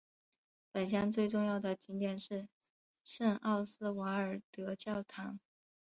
[0.71, 2.49] 本乡最重要的景点是
[3.03, 5.37] 圣奥斯瓦尔德教堂。